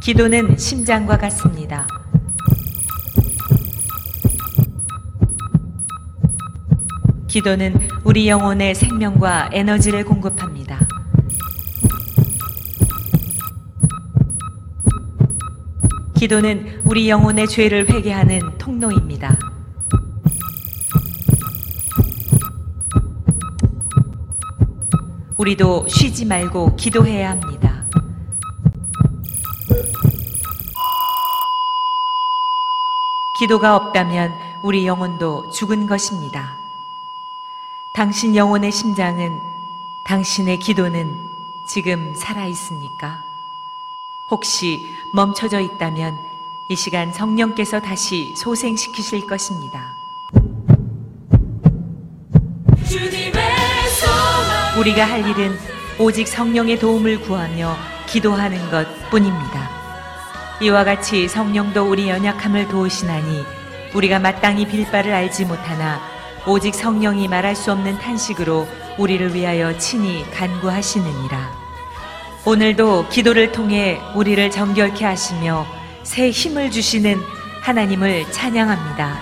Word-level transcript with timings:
기도는 0.00 0.56
심장과 0.56 1.18
같습니다. 1.18 1.86
기도는 7.28 7.88
우리 8.02 8.26
영혼의 8.28 8.74
생명과 8.74 9.50
에너지를 9.52 10.04
공급합니다. 10.04 10.80
기도는 16.16 16.80
우리 16.84 17.08
영혼의 17.10 17.46
죄를 17.46 17.88
회개하는 17.88 18.58
통로입니다. 18.58 19.38
우리도 25.36 25.86
쉬지 25.88 26.24
말고 26.24 26.76
기도해야 26.76 27.30
합니다. 27.30 27.69
기도가 33.40 33.74
없다면 33.74 34.34
우리 34.62 34.86
영혼도 34.86 35.48
죽은 35.48 35.86
것입니다. 35.86 36.58
당신 37.94 38.36
영혼의 38.36 38.70
심장은 38.70 39.40
당신의 40.04 40.58
기도는 40.58 41.10
지금 41.66 42.14
살아 42.14 42.44
있습니까? 42.44 43.24
혹시 44.30 44.94
멈춰져 45.14 45.60
있다면 45.60 46.18
이 46.68 46.76
시간 46.76 47.14
성령께서 47.14 47.80
다시 47.80 48.34
소생시키실 48.36 49.26
것입니다. 49.26 49.90
우리가 54.78 55.06
할 55.06 55.26
일은 55.26 55.58
오직 55.98 56.28
성령의 56.28 56.78
도움을 56.78 57.22
구하며 57.22 57.74
기도하는 58.06 58.70
것 58.70 58.86
뿐입니다. 59.08 59.79
이와 60.62 60.84
같이 60.84 61.26
성령도 61.26 61.88
우리 61.88 62.10
연약함을 62.10 62.68
도우시나니 62.68 63.44
우리가 63.94 64.18
마땅히 64.18 64.66
빌 64.66 64.84
바를 64.90 65.14
알지 65.14 65.46
못하나 65.46 66.00
오직 66.46 66.74
성령이 66.74 67.28
말할 67.28 67.56
수 67.56 67.72
없는 67.72 67.98
탄식으로 67.98 68.68
우리를 68.98 69.34
위하여 69.34 69.76
친히 69.78 70.22
간구하시느니라. 70.30 71.50
오늘도 72.44 73.08
기도를 73.08 73.52
통해 73.52 74.00
우리를 74.14 74.50
정결케 74.50 75.04
하시며 75.04 75.66
새 76.02 76.30
힘을 76.30 76.70
주시는 76.70 77.18
하나님을 77.62 78.30
찬양합니다. 78.30 79.16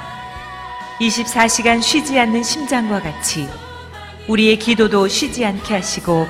24시간 1.01 1.81
쉬지 1.81 2.19
않는 2.19 2.43
심장과 2.43 3.01
같이 3.01 3.49
우리의 4.27 4.59
기도도 4.59 5.07
쉬지 5.07 5.45
않게 5.45 5.75
하시고 5.75 6.27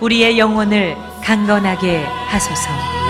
우리의 0.00 0.38
영혼을 0.38 0.94
강건하게 1.22 2.04
하소서. 2.04 3.01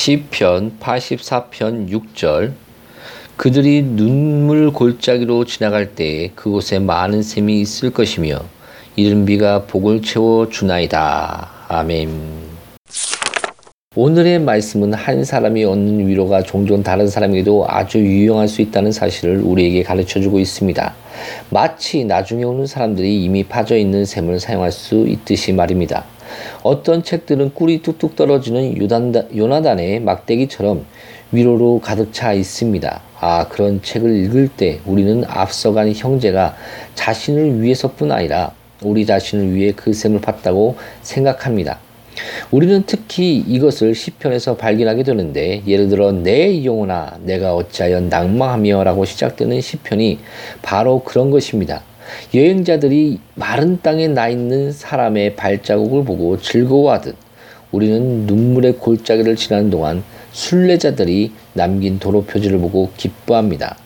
시편 0.00 0.78
84편 0.78 1.90
6절 1.90 2.52
그들이 3.36 3.82
눈물 3.82 4.70
골짜기로 4.70 5.44
지나갈 5.44 5.96
때에 5.96 6.28
그곳에 6.36 6.78
많은 6.78 7.24
샘이 7.24 7.60
있을 7.60 7.90
것이며 7.90 8.38
이른 8.94 9.26
비가 9.26 9.64
복을 9.64 10.02
채워 10.02 10.48
주나이다. 10.48 11.50
아멘. 11.66 12.10
오늘의 13.96 14.38
말씀은 14.38 14.94
한 14.94 15.24
사람이 15.24 15.64
얻는 15.64 16.06
위로가 16.06 16.44
종종 16.44 16.84
다른 16.84 17.08
사람에게도 17.08 17.66
아주 17.68 17.98
유용할 17.98 18.46
수 18.46 18.62
있다는 18.62 18.92
사실을 18.92 19.40
우리에게 19.40 19.82
가르쳐 19.82 20.20
주고 20.20 20.38
있습니다. 20.38 20.94
마치 21.50 22.04
나중에 22.04 22.44
오는 22.44 22.66
사람들이 22.66 23.24
이미 23.24 23.42
파져 23.42 23.76
있는 23.76 24.04
샘을 24.04 24.38
사용할 24.38 24.70
수 24.70 25.08
있듯이 25.08 25.52
말입니다. 25.52 26.04
어떤 26.62 27.02
책들은 27.02 27.54
꿀이 27.54 27.82
뚝뚝 27.82 28.16
떨어지는 28.16 28.76
요나단의 29.36 30.00
막대기처럼 30.00 30.84
위로로 31.32 31.80
가득 31.80 32.12
차 32.12 32.32
있습니다. 32.32 33.02
아, 33.20 33.48
그런 33.48 33.82
책을 33.82 34.24
읽을 34.24 34.48
때 34.48 34.80
우리는 34.86 35.24
앞서간 35.26 35.92
형제가 35.92 36.56
자신을 36.94 37.60
위해서뿐 37.60 38.12
아니라 38.12 38.52
우리 38.82 39.04
자신을 39.04 39.54
위해 39.54 39.72
그 39.74 39.92
샘을 39.92 40.20
팠다고 40.20 40.76
생각합니다. 41.02 41.80
우리는 42.50 42.82
특히 42.86 43.36
이것을 43.36 43.94
시편에서 43.94 44.56
발견하게 44.56 45.02
되는데 45.02 45.62
예를 45.66 45.88
들어 45.88 46.12
내 46.12 46.64
영혼아 46.64 47.18
내가 47.22 47.54
어찌하여 47.54 48.00
낭망하며라고 48.00 49.04
시작되는 49.04 49.60
시편이 49.60 50.18
바로 50.62 51.02
그런 51.04 51.30
것입니다. 51.30 51.82
여행자들이 52.34 53.20
마른 53.34 53.80
땅에 53.82 54.08
나 54.08 54.28
있는 54.28 54.72
사람의 54.72 55.36
발자국을 55.36 56.04
보고 56.04 56.40
즐거워하듯 56.40 57.16
우리는 57.70 58.26
눈물의 58.26 58.74
골짜기를 58.74 59.36
지나는 59.36 59.70
동안 59.70 60.02
순례자들이 60.32 61.32
남긴 61.54 61.98
도로 61.98 62.24
표지를 62.24 62.58
보고 62.58 62.90
기뻐합니다. 62.96 63.76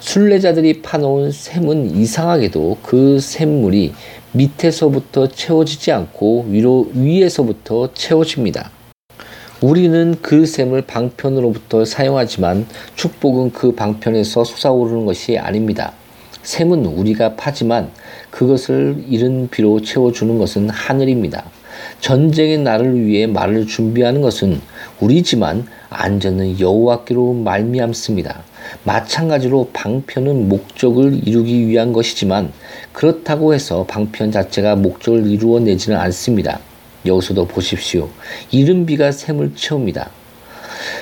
순례자들이 0.00 0.82
파놓은 0.82 1.30
샘은 1.30 1.96
이상하게도 1.96 2.78
그 2.82 3.18
샘물이 3.20 3.94
밑에서부터 4.32 5.28
채워지지 5.28 5.92
않고 5.92 6.46
위로 6.50 6.90
위에서부터 6.92 7.94
채워집니다. 7.94 8.70
우리는 9.62 10.16
그 10.20 10.44
샘을 10.44 10.82
방편으로부터 10.82 11.86
사용하지만 11.86 12.66
축복은 12.96 13.52
그 13.52 13.74
방편에서 13.74 14.44
솟아오르는 14.44 15.06
것이 15.06 15.38
아닙니다. 15.38 15.94
샘은 16.44 16.84
우리가 16.86 17.34
파지만 17.34 17.90
그것을 18.30 19.04
이른 19.08 19.48
비로 19.48 19.82
채워주는 19.82 20.38
것은 20.38 20.70
하늘입니다. 20.70 21.44
전쟁의 22.00 22.58
날을 22.58 23.04
위해 23.04 23.26
말을 23.26 23.66
준비하는 23.66 24.20
것은 24.20 24.60
우리지만 25.00 25.66
안전은 25.90 26.60
여호와께로 26.60 27.32
말미암습니다. 27.32 28.42
마찬가지로 28.84 29.70
방편은 29.72 30.48
목적을 30.48 31.26
이루기 31.26 31.66
위한 31.66 31.92
것이지만 31.92 32.52
그렇다고 32.92 33.54
해서 33.54 33.84
방편 33.88 34.30
자체가 34.30 34.76
목적을 34.76 35.26
이루어내지는 35.26 35.98
않습니다. 35.98 36.60
여기서도 37.06 37.46
보십시오. 37.46 38.08
이른 38.50 38.86
비가 38.86 39.12
샘을 39.12 39.54
채웁니다. 39.54 40.10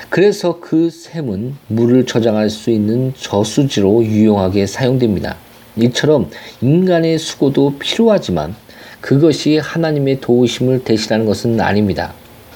그래서 0.09 0.59
그 0.59 0.89
샘은 0.89 1.55
물을 1.67 2.05
저장할 2.05 2.49
수 2.49 2.69
있는 2.69 3.13
저수지로 3.17 4.03
유용하게 4.03 4.67
사용됩니다. 4.67 5.37
이처럼 5.77 6.29
인간의 6.61 7.17
수고도 7.17 7.75
필요하지만 7.79 8.55
그것이 9.01 9.57
하나님의 9.57 10.21
도우심을 10.21 10.83
대신하는 10.83 11.25
것은 11.25 11.59
아닙니다. 11.59 12.13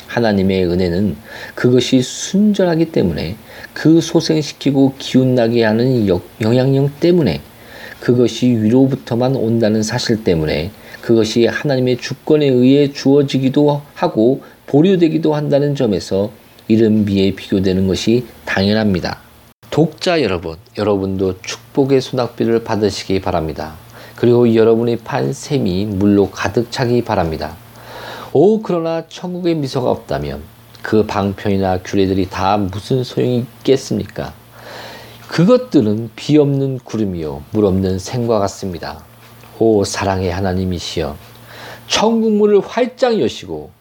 하나님의 0.07 0.65
은혜는 0.65 1.15
그것이 1.55 2.01
순전하기 2.01 2.91
때문에 2.91 3.35
그 3.73 4.01
소생시키고 4.01 4.93
기운나게 4.97 5.63
하는 5.63 6.07
영향력 6.41 6.99
때문에 6.99 7.41
그것이 7.99 8.47
위로부터만 8.47 9.35
온다는 9.35 9.83
사실 9.83 10.23
때문에 10.23 10.71
그것이 11.01 11.45
하나님의 11.45 11.97
주권에 11.97 12.47
의해 12.47 12.91
주어지기도 12.91 13.81
하고 13.93 14.41
보류되기도 14.67 15.33
한다는 15.33 15.75
점에서 15.75 16.31
이른 16.67 17.05
비에 17.05 17.31
비교되는 17.31 17.87
것이 17.87 18.25
당연합니다. 18.45 19.19
독자 19.69 20.21
여러분, 20.21 20.57
여러분도 20.77 21.41
축복의 21.41 22.01
소낙비를 22.01 22.63
받으시기 22.63 23.21
바랍니다. 23.21 23.75
그리고 24.15 24.53
여러분의 24.53 24.97
판 24.97 25.31
샘이 25.31 25.85
물로 25.85 26.29
가득 26.29 26.71
차기 26.71 27.03
바랍니다. 27.03 27.55
오, 28.33 28.61
그러나 28.61 29.07
천국의 29.07 29.55
미소가 29.55 29.89
없다면 29.89 30.41
그 30.81 31.05
방편이나 31.05 31.79
규례들이 31.83 32.29
다 32.29 32.57
무슨 32.57 33.03
소용이 33.03 33.45
있겠습니까? 33.59 34.33
그것들은 35.27 36.11
비 36.15 36.37
없는 36.37 36.79
구름이요, 36.79 37.43
물 37.51 37.65
없는 37.65 37.99
생과 37.99 38.39
같습니다. 38.39 39.03
오, 39.59 39.83
사랑의 39.83 40.31
하나님이시여. 40.31 41.15
천국문을 41.87 42.59
활짝 42.59 43.19
여시고 43.19 43.71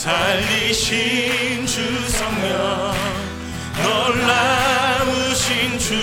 살리신 0.00 1.66
주 1.66 2.08
성령 2.08 2.94
놀라우신 3.84 5.78
주 5.78 5.94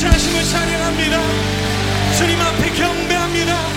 자신을 0.01 0.45
찬양합니다. 0.45 1.21
주님 2.17 2.41
앞에 2.41 2.71
경배합니다. 2.71 3.70